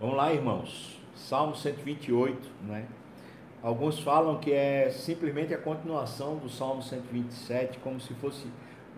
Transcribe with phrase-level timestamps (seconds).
[0.00, 1.00] Vamos lá, irmãos.
[1.14, 2.84] Salmo 128, né?
[3.62, 8.46] Alguns falam que é simplesmente a continuação do Salmo 127, como se fosse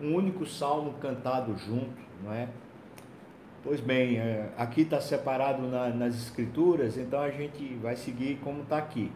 [0.01, 2.49] um único salmo cantado junto, não é?
[3.63, 8.63] Pois bem, é, aqui está separado na, nas escrituras, então a gente vai seguir como
[8.63, 9.11] está aqui.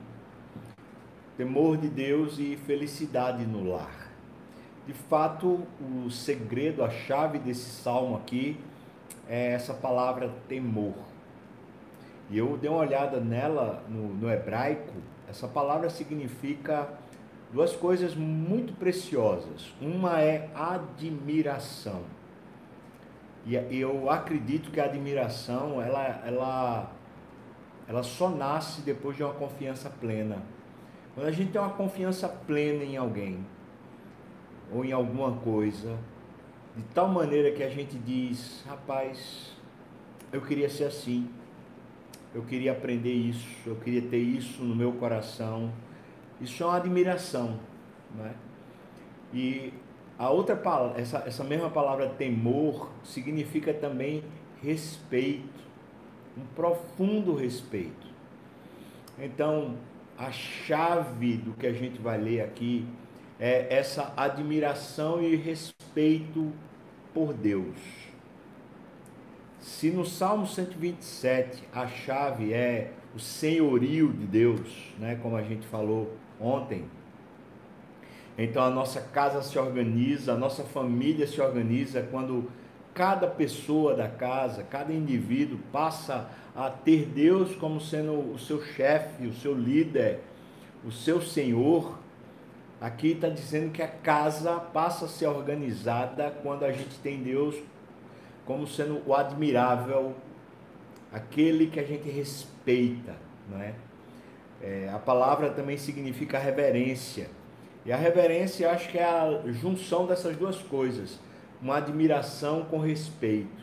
[1.35, 4.11] Temor de Deus e felicidade no lar.
[4.85, 8.57] De fato, o segredo, a chave desse salmo aqui
[9.27, 11.10] é essa palavra temor.
[12.31, 14.93] E eu dei uma olhada nela no, no hebraico,
[15.27, 16.87] essa palavra significa
[17.51, 19.73] duas coisas muito preciosas.
[19.81, 22.03] Uma é admiração.
[23.45, 26.91] E eu acredito que a admiração, ela, ela,
[27.85, 30.37] ela só nasce depois de uma confiança plena.
[31.13, 33.45] Quando a gente tem uma confiança plena em alguém,
[34.71, 35.97] ou em alguma coisa,
[36.77, 39.51] de tal maneira que a gente diz, rapaz,
[40.31, 41.29] eu queria ser assim,
[42.33, 45.71] eu queria aprender isso, eu queria ter isso no meu coração.
[46.39, 47.59] Isso é uma admiração,
[48.15, 48.33] né?
[49.33, 49.73] E
[50.17, 54.23] a outra palavra, essa, essa mesma palavra temor significa também
[54.61, 55.61] respeito,
[56.37, 58.07] um profundo respeito.
[59.19, 59.75] Então,
[60.17, 62.85] a chave do que a gente vai ler aqui
[63.39, 66.51] é essa admiração e respeito
[67.13, 68.10] por Deus.
[69.61, 75.67] Se no Salmo 127 a chave é o senhorio de Deus, né, como a gente
[75.67, 76.85] falou ontem,
[78.35, 82.49] então a nossa casa se organiza, a nossa família se organiza quando
[82.91, 89.27] cada pessoa da casa, cada indivíduo passa a ter Deus como sendo o seu chefe,
[89.27, 90.21] o seu líder,
[90.83, 91.99] o seu senhor.
[92.81, 97.55] Aqui está dizendo que a casa passa a ser organizada quando a gente tem Deus
[98.51, 100.13] como sendo o admirável,
[101.09, 103.15] aquele que a gente respeita,
[103.49, 103.73] não é?
[104.61, 107.29] é a palavra também significa reverência.
[107.85, 111.17] E a reverência acho que é a junção dessas duas coisas,
[111.61, 113.61] uma admiração com respeito.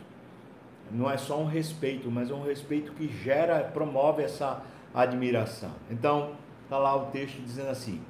[0.91, 4.63] Não é só um respeito, mas é um respeito que gera, promove essa
[4.95, 5.73] admiração.
[5.91, 6.33] Então,
[6.65, 8.01] está lá o texto dizendo assim: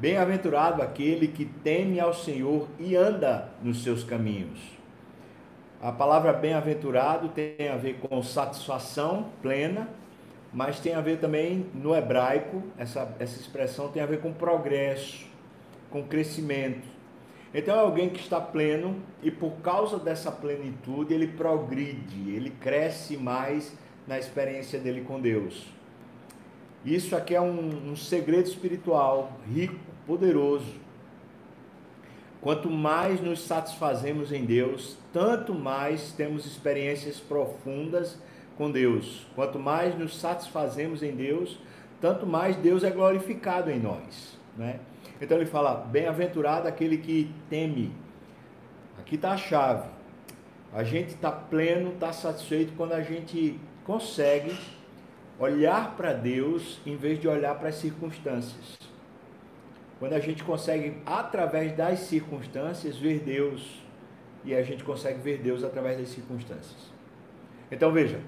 [0.00, 4.77] Bem-aventurado aquele que teme ao Senhor e anda nos seus caminhos.
[5.80, 9.88] A palavra bem-aventurado tem a ver com satisfação plena,
[10.52, 15.24] mas tem a ver também no hebraico, essa, essa expressão tem a ver com progresso,
[15.88, 16.82] com crescimento.
[17.54, 23.16] Então é alguém que está pleno e por causa dessa plenitude ele progride, ele cresce
[23.16, 23.72] mais
[24.04, 25.64] na experiência dele com Deus.
[26.84, 30.87] Isso aqui é um, um segredo espiritual rico, poderoso
[32.40, 38.16] Quanto mais nos satisfazemos em Deus, tanto mais temos experiências profundas
[38.56, 39.26] com Deus.
[39.34, 41.58] Quanto mais nos satisfazemos em Deus,
[42.00, 44.38] tanto mais Deus é glorificado em nós.
[44.56, 44.78] Né?
[45.20, 47.92] Então ele fala: bem-aventurado aquele que teme.
[48.98, 49.88] Aqui está a chave.
[50.72, 54.56] A gente está pleno, está satisfeito quando a gente consegue
[55.38, 58.78] olhar para Deus em vez de olhar para as circunstâncias.
[59.98, 63.82] Quando a gente consegue, através das circunstâncias, ver Deus,
[64.44, 66.92] e a gente consegue ver Deus através das circunstâncias.
[67.70, 68.20] Então veja,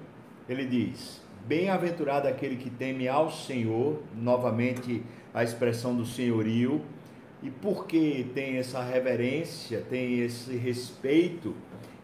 [0.49, 5.01] ele diz: Bem-aventurado aquele que teme ao Senhor, novamente
[5.33, 6.81] a expressão do senhorio,
[7.41, 11.55] e porque tem essa reverência, tem esse respeito,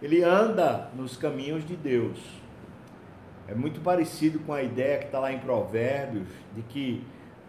[0.01, 2.17] ele anda nos caminhos de Deus.
[3.47, 7.03] É muito parecido com a ideia que está lá em Provérbios, de que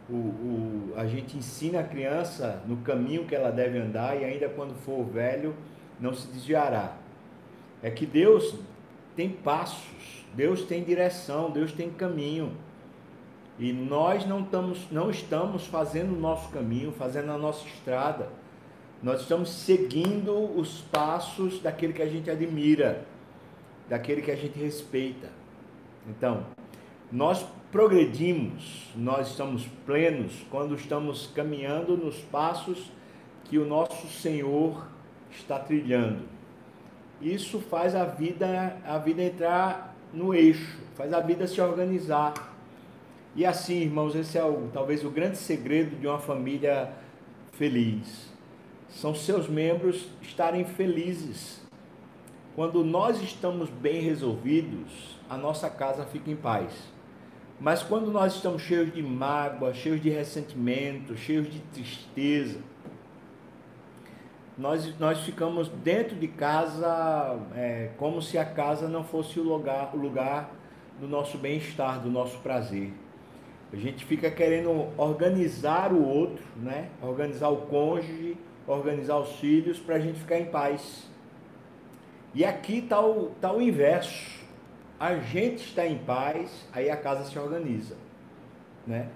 [0.08, 4.48] o, o, a gente ensina a criança no caminho que ela deve andar e ainda
[4.48, 5.54] quando for velho
[6.00, 6.96] não se desviará.
[7.82, 8.54] É que Deus
[9.14, 12.56] tem passos, Deus tem direção, Deus tem caminho.
[13.58, 18.30] E nós não estamos, não estamos fazendo o nosso caminho, fazendo a nossa estrada.
[19.02, 23.04] Nós estamos seguindo os passos daquele que a gente admira,
[23.88, 25.28] daquele que a gente respeita.
[26.08, 26.46] Então,
[27.10, 32.90] nós progredimos, nós estamos plenos quando estamos caminhando nos passos
[33.44, 34.86] que o nosso Senhor
[35.30, 36.22] está trilhando.
[37.20, 42.56] Isso faz a vida, a vida entrar no eixo, faz a vida se organizar.
[43.34, 46.92] E assim, irmãos, esse é o, talvez o grande segredo de uma família
[47.52, 48.32] feliz.
[48.88, 51.60] São seus membros estarem felizes.
[52.54, 56.72] Quando nós estamos bem resolvidos, a nossa casa fica em paz.
[57.60, 62.60] Mas quando nós estamos cheios de mágoa, cheios de ressentimento, cheios de tristeza,
[64.56, 69.90] nós, nós ficamos dentro de casa é, como se a casa não fosse o lugar,
[69.94, 70.50] o lugar
[71.00, 72.92] do nosso bem-estar, do nosso prazer.
[73.72, 76.88] A gente fica querendo organizar o outro, né?
[77.02, 81.08] Organizar o cônjuge, organizar os filhos para a gente ficar em paz.
[82.34, 84.37] E aqui está o, tá o inverso.
[84.98, 87.96] A gente está em paz, aí a casa se organiza.
[88.86, 89.08] Né?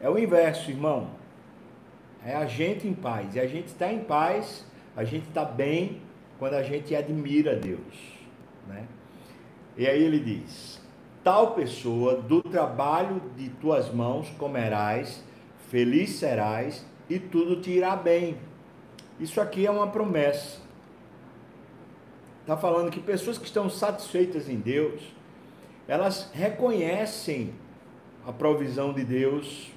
[0.00, 1.10] É o inverso, irmão.
[2.24, 3.36] É a gente em paz.
[3.36, 4.64] E a gente está em paz,
[4.96, 6.00] a gente está bem
[6.38, 8.18] quando a gente admira Deus.
[8.66, 8.86] Né?
[9.76, 10.80] E aí ele diz:
[11.22, 15.22] Tal pessoa do trabalho de tuas mãos comerás,
[15.68, 18.36] feliz serás e tudo te irá bem.
[19.20, 20.60] Isso aqui é uma promessa.
[22.40, 25.02] Está falando que pessoas que estão satisfeitas em Deus,
[25.88, 27.54] elas reconhecem
[28.26, 29.72] a provisão de Deus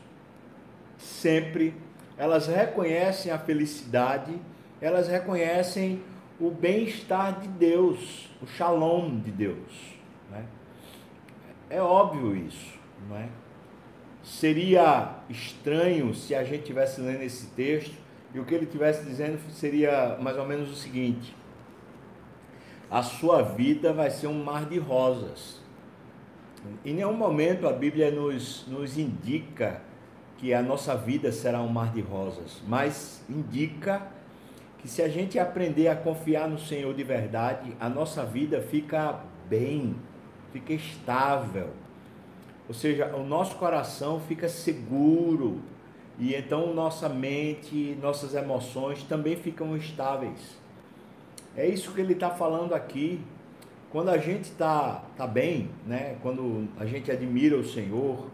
[0.97, 1.73] sempre,
[2.17, 4.35] elas reconhecem a felicidade,
[4.81, 6.03] elas reconhecem
[6.39, 9.95] o bem-estar de Deus, o shalom de Deus.
[10.29, 10.45] Né?
[11.69, 12.77] É óbvio isso,
[13.07, 13.29] não é?
[14.21, 17.95] Seria estranho se a gente tivesse lendo esse texto
[18.33, 21.35] e o que ele estivesse dizendo seria mais ou menos o seguinte:
[22.89, 25.60] a sua vida vai ser um mar de rosas.
[26.85, 29.81] Em nenhum momento a Bíblia nos, nos indica
[30.37, 34.07] que a nossa vida será um mar de rosas, mas indica
[34.79, 39.19] que se a gente aprender a confiar no Senhor de verdade, a nossa vida fica
[39.47, 39.95] bem,
[40.51, 41.69] fica estável.
[42.67, 45.61] Ou seja, o nosso coração fica seguro,
[46.17, 50.57] e então nossa mente, nossas emoções também ficam estáveis.
[51.55, 53.19] É isso que ele está falando aqui.
[53.91, 56.15] Quando a gente está tá bem, né?
[56.21, 58.27] quando a gente admira o Senhor,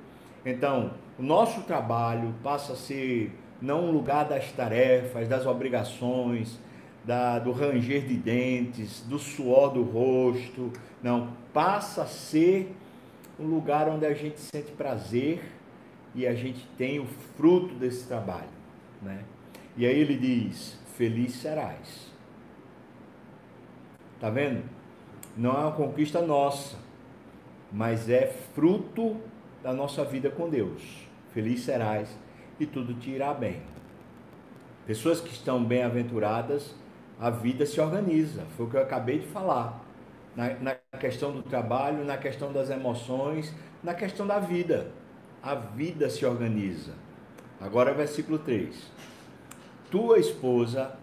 [0.45, 6.59] então o nosso trabalho passa a ser não um lugar das tarefas, das obrigações,
[7.03, 10.71] da, do ranger de dentes, do suor do rosto,
[11.01, 12.75] não, passa a ser
[13.39, 15.41] um lugar onde a gente sente prazer
[16.13, 17.05] e a gente tem o
[17.35, 18.49] fruto desse trabalho,
[19.01, 19.23] né?
[19.75, 22.11] E aí ele diz: Feliz serás.
[24.19, 24.76] Tá vendo?
[25.37, 26.77] Não é uma conquista nossa,
[27.71, 29.17] mas é fruto
[29.61, 30.81] da nossa vida com Deus.
[31.33, 32.09] Feliz serás
[32.59, 33.61] e tudo te irá bem.
[34.85, 36.73] Pessoas que estão bem-aventuradas,
[37.19, 38.43] a vida se organiza.
[38.55, 39.81] Foi o que eu acabei de falar.
[40.35, 43.53] Na, na questão do trabalho, na questão das emoções,
[43.83, 44.91] na questão da vida
[45.41, 46.93] a vida se organiza.
[47.59, 48.75] Agora, versículo 3.
[49.89, 50.97] Tua esposa.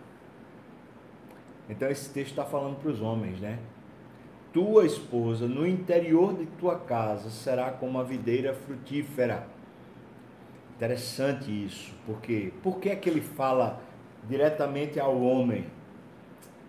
[1.68, 3.58] Então, esse texto está falando para os homens, né?
[4.54, 9.46] Tua esposa no interior de tua casa será como a videira frutífera.
[10.76, 13.82] Interessante isso, porque por que é que ele fala
[14.26, 15.66] diretamente ao homem?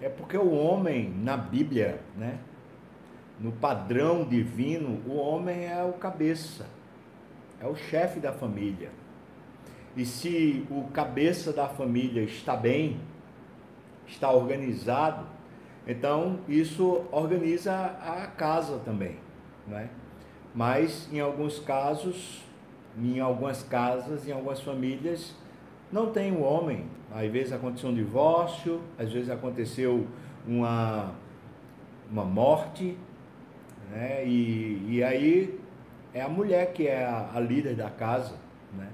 [0.02, 2.40] É porque o homem na Bíblia, né?
[3.40, 6.66] No padrão divino, o homem é o cabeça
[7.62, 8.90] é o chefe da família.
[9.96, 13.00] E se o cabeça da família está bem,
[14.06, 15.26] está organizado,
[15.88, 19.18] então isso organiza a casa também,
[19.68, 19.90] né?
[20.54, 22.44] Mas em alguns casos,
[22.98, 25.36] em algumas casas, em algumas famílias,
[25.92, 26.86] não tem o um homem.
[27.14, 30.08] Às vezes aconteceu um divórcio, às vezes aconteceu
[30.48, 31.14] uma,
[32.10, 32.98] uma morte,
[33.92, 34.26] né?
[34.26, 35.60] E, e aí
[36.14, 38.36] é a mulher que é a, a líder da casa,
[38.74, 38.90] né?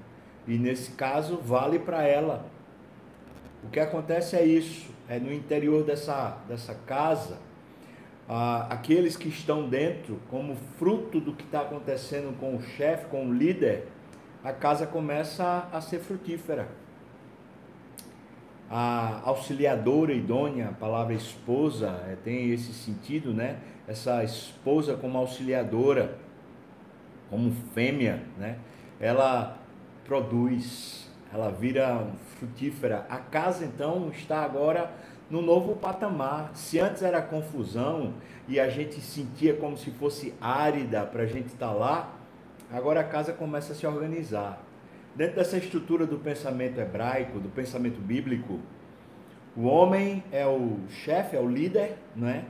[0.46, 2.44] E nesse caso vale para ela.
[3.64, 7.38] O que acontece é isso, é no interior dessa, dessa casa,
[8.28, 13.28] ah, aqueles que estão dentro, como fruto do que está acontecendo com o chefe, com
[13.28, 13.88] o líder,
[14.42, 16.68] a casa começa a, a ser frutífera.
[18.70, 23.58] A auxiliadora idônea, a palavra esposa, é, tem esse sentido, né?
[23.86, 26.18] Essa esposa como auxiliadora
[27.32, 28.58] como fêmea, né?
[29.00, 29.58] Ela
[30.04, 32.06] produz, ela vira
[32.38, 33.06] frutífera.
[33.08, 34.92] A casa então está agora
[35.30, 36.50] no novo patamar.
[36.54, 38.14] Se antes era confusão
[38.46, 42.14] e a gente sentia como se fosse árida para a gente estar tá lá,
[42.70, 44.62] agora a casa começa a se organizar.
[45.14, 48.60] Dentro dessa estrutura do pensamento hebraico, do pensamento bíblico,
[49.56, 52.44] o homem é o chefe, é o líder, né?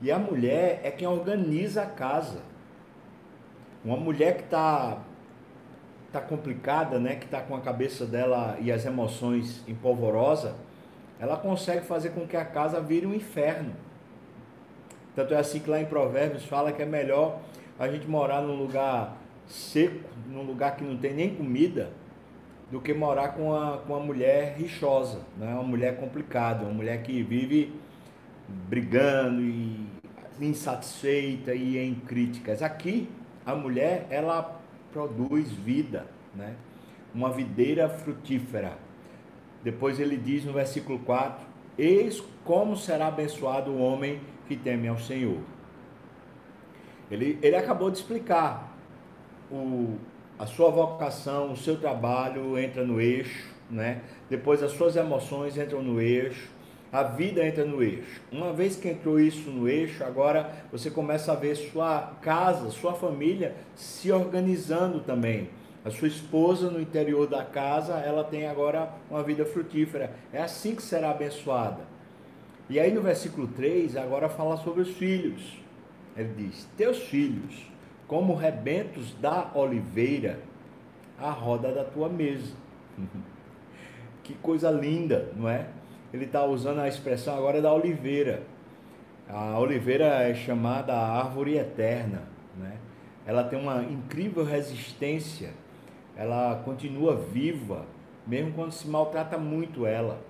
[0.00, 2.40] E a mulher é quem organiza a casa.
[3.84, 4.98] Uma mulher que está
[6.20, 10.54] tá complicada, né, que está com a cabeça dela e as emoções empolvorosa,
[11.18, 13.72] ela consegue fazer com que a casa vire um inferno.
[15.14, 17.38] Tanto é assim que lá em Provérbios fala que é melhor
[17.78, 21.90] a gente morar num lugar seco, num lugar que não tem nem comida,
[22.70, 25.52] do que morar com uma, com uma mulher rixosa, né?
[25.54, 27.72] uma mulher complicada, uma mulher que vive
[28.48, 29.86] brigando e
[30.40, 32.62] insatisfeita e em críticas.
[32.62, 33.08] Aqui
[33.44, 34.55] a mulher, ela
[34.96, 36.54] produz vida, né?
[37.14, 38.78] Uma videira frutífera.
[39.62, 44.98] Depois ele diz no versículo 4: Eis como será abençoado o homem que teme ao
[44.98, 45.40] Senhor.
[47.10, 48.74] Ele, ele acabou de explicar
[49.50, 49.98] o,
[50.38, 54.00] a sua vocação, o seu trabalho entra no eixo, né?
[54.30, 56.48] Depois as suas emoções entram no eixo,
[56.92, 58.20] a vida entra no eixo.
[58.30, 62.94] Uma vez que entrou isso no eixo, agora você começa a ver sua casa, sua
[62.94, 65.50] família se organizando também.
[65.84, 70.10] A sua esposa no interior da casa, ela tem agora uma vida frutífera.
[70.32, 71.82] É assim que será abençoada.
[72.68, 75.56] E aí no versículo 3, agora fala sobre os filhos.
[76.16, 77.70] Ele diz: Teus filhos,
[78.08, 80.40] como rebentos da oliveira,
[81.18, 82.54] a roda da tua mesa.
[84.24, 85.66] que coisa linda, não é?
[86.12, 88.42] Ele está usando a expressão agora da oliveira.
[89.28, 92.22] A oliveira é chamada árvore eterna,
[92.56, 92.76] né?
[93.26, 95.50] Ela tem uma incrível resistência,
[96.16, 97.84] ela continua viva,
[98.26, 100.20] mesmo quando se maltrata muito ela.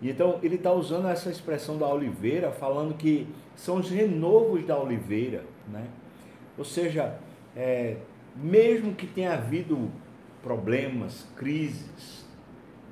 [0.00, 4.78] E então ele está usando essa expressão da oliveira, falando que são os renovos da
[4.78, 5.86] oliveira, né?
[6.56, 7.18] Ou seja,
[7.54, 7.96] é,
[8.34, 9.90] mesmo que tenha havido
[10.42, 12.21] problemas, crises,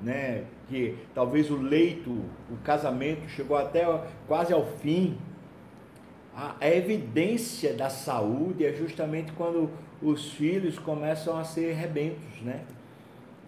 [0.01, 0.45] né?
[0.67, 3.85] Que talvez o leito, o casamento chegou até
[4.27, 5.17] quase ao fim.
[6.35, 9.69] A, a evidência da saúde é justamente quando
[10.01, 12.63] os filhos começam a ser rebentos, né?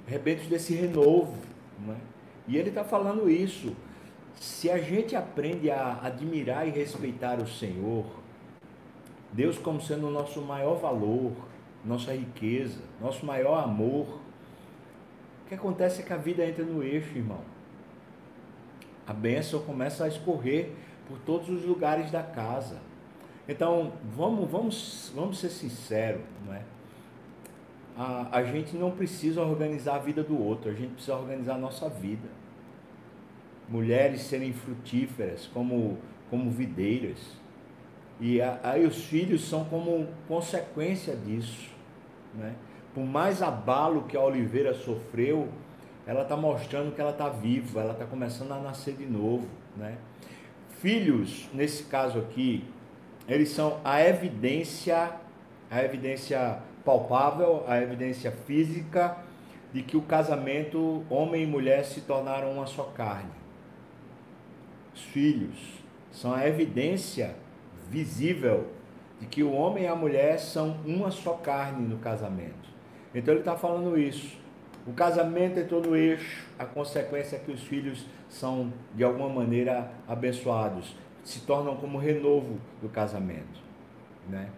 [0.05, 1.37] Rebentos desse renovo,
[1.85, 1.97] né?
[2.47, 3.75] E ele está falando isso.
[4.35, 8.05] Se a gente aprende a admirar e respeitar o Senhor,
[9.31, 11.31] Deus como sendo o nosso maior valor,
[11.83, 14.19] nossa riqueza, nosso maior amor,
[15.53, 17.41] que acontece é que a vida entra no eixo, irmão.
[19.05, 20.71] A bênção começa a escorrer
[21.07, 22.79] por todos os lugares da casa.
[23.47, 26.61] Então, vamos, vamos, vamos ser sinceros, não é?
[27.95, 31.57] A, a gente não precisa organizar a vida do outro, a gente precisa organizar a
[31.57, 32.27] nossa vida.
[33.69, 35.97] Mulheres serem frutíferas como,
[36.29, 37.19] como videiras.
[38.19, 41.69] E aí os filhos são como consequência disso.
[42.33, 42.55] Né?
[42.93, 45.49] Por mais abalo que a oliveira sofreu,
[46.05, 49.47] ela está mostrando que ela está viva, ela está começando a nascer de novo.
[49.75, 49.97] Né?
[50.79, 52.63] Filhos, nesse caso aqui,
[53.27, 55.11] eles são a evidência,
[55.71, 59.17] a evidência palpável, a evidência física
[59.71, 63.31] de que o casamento, homem e mulher, se tornaram uma só carne.
[64.93, 65.57] Os filhos
[66.11, 67.35] são a evidência
[67.89, 68.67] visível
[69.19, 72.62] de que o homem e a mulher são uma só carne no casamento.
[73.13, 74.37] Então ele está falando isso.
[74.85, 79.91] O casamento entrou no eixo, a consequência é que os filhos são, de alguma maneira,
[80.07, 83.61] abençoados, se tornam como renovo do casamento.
[84.27, 84.49] Né?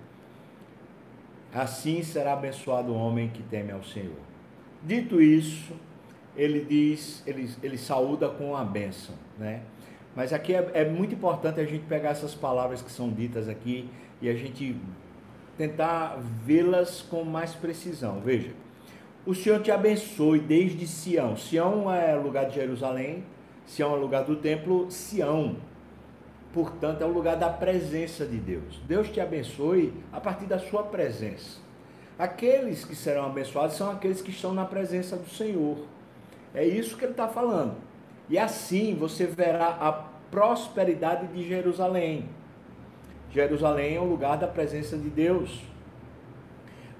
[1.53, 4.17] Assim será abençoado o homem que teme ao Senhor.
[4.81, 5.73] Dito isso,
[6.35, 9.61] ele diz, ele, ele saúda com a bênção, né?
[10.15, 13.89] Mas aqui é, é muito importante a gente pegar essas palavras que são ditas aqui
[14.21, 14.75] e a gente
[15.57, 18.19] tentar vê-las com mais precisão.
[18.19, 18.51] Veja,
[19.25, 21.35] o Senhor te abençoe desde Sião.
[21.35, 23.23] Sião é lugar de Jerusalém,
[23.65, 25.57] Sião é lugar do templo, Sião
[26.55, 28.79] portanto, é o lugar da presença de Deus.
[28.87, 31.59] Deus te abençoe a partir da sua presença.
[32.17, 35.79] Aqueles que serão abençoados são aqueles que estão na presença do Senhor.
[36.53, 37.75] É isso que ele está falando.
[38.29, 39.91] E assim você verá a
[40.31, 42.29] prosperidade de Jerusalém.
[43.31, 45.63] Jerusalém é o lugar da presença de Deus.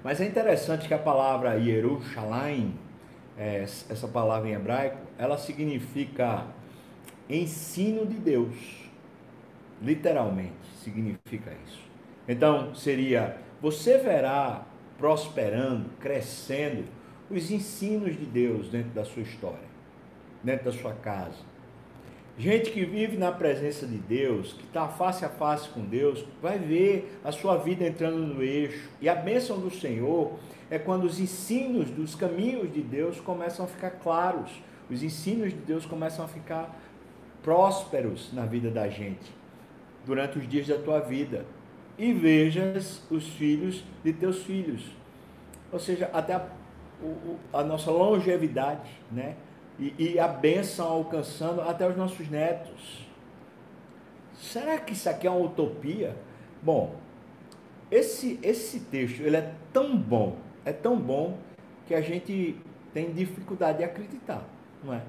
[0.04, 2.74] Mas é interessante que a palavra Yerushalayim,
[3.36, 6.44] é, essa palavra em hebraico, ela significa
[7.28, 8.54] ensino de Deus.
[9.82, 11.80] Literalmente significa isso.
[12.28, 14.64] Então, seria: você verá
[14.98, 16.84] prosperando, crescendo
[17.30, 19.68] os ensinos de Deus dentro da sua história,
[20.42, 21.55] dentro da sua casa.
[22.38, 26.58] Gente que vive na presença de Deus, que está face a face com Deus, vai
[26.58, 28.90] ver a sua vida entrando no eixo.
[29.00, 30.38] E a bênção do Senhor
[30.70, 34.50] é quando os ensinos dos caminhos de Deus começam a ficar claros,
[34.90, 36.78] os ensinos de Deus começam a ficar
[37.42, 39.32] prósperos na vida da gente
[40.04, 41.46] durante os dias da tua vida
[41.98, 44.84] e vejas os filhos de teus filhos.
[45.72, 46.46] Ou seja, até a,
[47.52, 49.36] a nossa longevidade, né?
[49.78, 53.06] E, e, a bênção alcançando até os nossos netos.
[54.34, 56.16] Será que isso aqui é uma utopia?
[56.62, 56.96] Bom,
[57.90, 61.38] esse, esse texto ele é tão bom, é tão bom
[61.86, 62.58] que a gente
[62.92, 64.44] tem dificuldade de acreditar,
[64.82, 65.02] não é?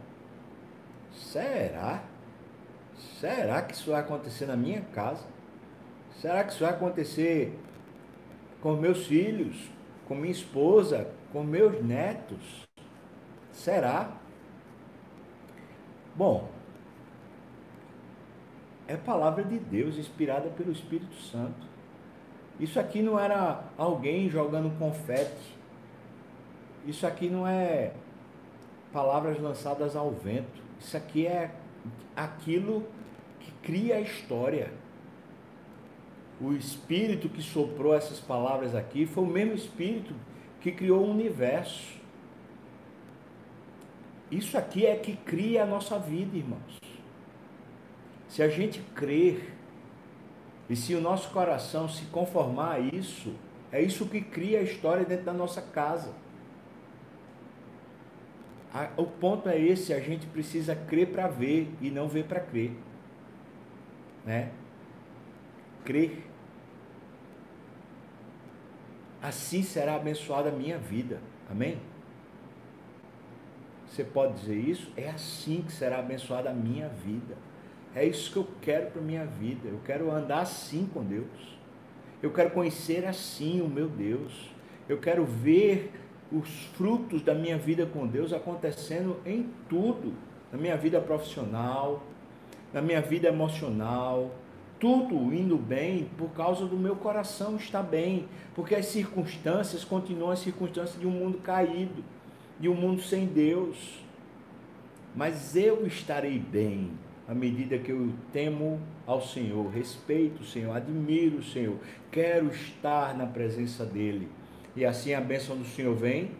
[1.13, 2.03] Será?
[3.19, 5.23] Será que isso vai acontecer na minha casa?
[6.19, 7.57] Será que isso vai acontecer
[8.61, 9.69] com meus filhos,
[10.07, 12.67] com minha esposa, com meus netos?
[13.51, 14.11] Será?
[16.17, 16.49] Bom,
[18.87, 21.67] é palavra de Deus inspirada pelo Espírito Santo.
[22.59, 25.55] Isso aqui não era alguém jogando confete.
[26.87, 27.93] Isso aqui não é
[28.91, 30.59] palavras lançadas ao vento.
[30.79, 31.51] Isso aqui é
[32.15, 32.83] aquilo
[33.39, 34.73] que cria a história.
[36.41, 40.15] O espírito que soprou essas palavras aqui foi o mesmo espírito
[40.61, 41.95] que criou o universo.
[44.29, 46.79] Isso aqui é que cria a nossa vida, irmãos.
[48.27, 49.53] Se a gente crer
[50.69, 53.33] e se o nosso coração se conformar a isso,
[53.71, 56.13] é isso que cria a história dentro da nossa casa.
[58.95, 62.71] O ponto é esse, a gente precisa crer para ver e não ver para crer.
[64.25, 64.51] Né?
[65.85, 66.23] Crer.
[69.21, 71.19] Assim será abençoada a minha vida.
[71.49, 71.79] Amém?
[73.89, 74.91] Você pode dizer isso?
[74.95, 77.35] É assim que será abençoada a minha vida.
[77.95, 79.67] É isso que eu quero para minha vida.
[79.67, 81.57] Eu quero andar assim com Deus.
[82.21, 84.51] Eu quero conhecer assim o meu Deus.
[84.87, 85.91] Eu quero ver
[86.31, 90.13] os frutos da minha vida com Deus acontecendo em tudo,
[90.51, 92.03] na minha vida profissional,
[92.73, 94.31] na minha vida emocional,
[94.79, 100.39] tudo indo bem por causa do meu coração estar bem, porque as circunstâncias continuam as
[100.39, 102.03] circunstâncias de um mundo caído,
[102.59, 104.03] de um mundo sem Deus.
[105.15, 106.91] Mas eu estarei bem
[107.27, 111.77] à medida que eu temo ao Senhor, respeito o Senhor, admiro o Senhor,
[112.09, 114.29] quero estar na presença dEle.
[114.75, 116.31] E assim a bênção do Senhor vem,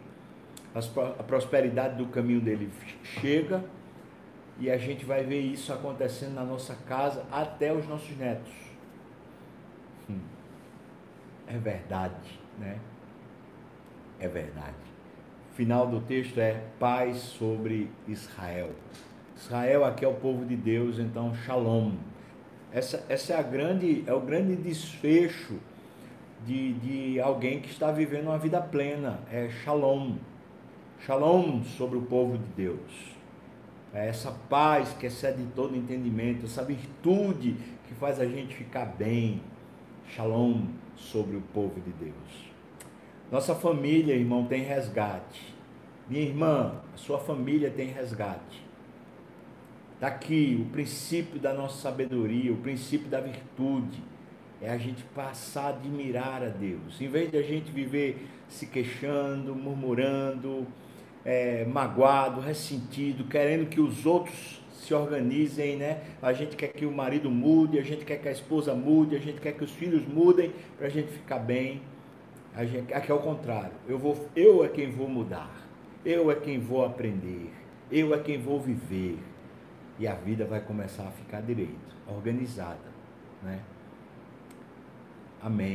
[0.74, 2.70] a prosperidade do caminho dele
[3.02, 3.62] chega,
[4.58, 8.52] e a gente vai ver isso acontecendo na nossa casa até os nossos netos.
[10.10, 10.18] Hum.
[11.46, 12.78] É verdade, né?
[14.18, 14.87] É verdade.
[15.58, 18.70] Final do texto é paz sobre Israel.
[19.36, 21.94] Israel aqui é o povo de Deus, então Shalom.
[22.70, 25.58] Essa, essa é a grande é o grande desfecho
[26.46, 30.18] de, de alguém que está vivendo uma vida plena, é Shalom.
[31.04, 33.16] Shalom sobre o povo de Deus.
[33.92, 37.56] É essa paz que excede todo entendimento, essa virtude
[37.88, 39.42] que faz a gente ficar bem.
[40.06, 42.57] Shalom sobre o povo de Deus.
[43.30, 45.54] Nossa família, irmão, tem resgate.
[46.08, 48.66] Minha irmã, a sua família tem resgate.
[50.00, 54.02] Daqui tá o princípio da nossa sabedoria, o princípio da virtude,
[54.62, 57.00] é a gente passar a admirar a Deus.
[57.00, 60.66] Em vez de a gente viver se queixando, murmurando,
[61.24, 66.00] é, magoado, ressentido, querendo que os outros se organizem, né?
[66.22, 69.18] A gente quer que o marido mude, a gente quer que a esposa mude, a
[69.18, 71.82] gente quer que os filhos mudem para a gente ficar bem.
[72.58, 73.70] A gente, aqui é o contrário.
[73.86, 75.48] Eu vou, eu é quem vou mudar.
[76.04, 77.52] Eu é quem vou aprender.
[77.88, 79.16] Eu é quem vou viver
[79.96, 82.78] e a vida vai começar a ficar direito, organizada,
[83.44, 83.60] né?
[85.40, 85.66] Amém.